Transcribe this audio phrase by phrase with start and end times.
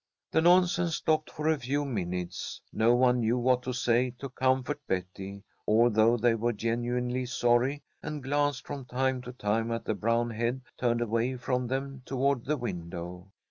[0.31, 2.59] The nonsense stopped for a few minutes.
[2.73, 8.23] No one knew what to say to comfort Betty, although they were genuinely sorry, and
[8.23, 12.57] glanced from time to time at the brown head turned away from them toward the
[12.57, 13.29] window.